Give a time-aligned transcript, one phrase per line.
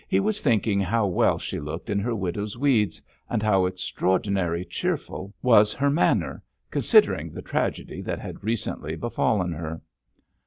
[0.07, 5.31] He was thinking how well she looked in her widow's weeds, and how extraordinary cheerful
[5.43, 9.79] was her manner, considering the tragedy that had recently befallen her.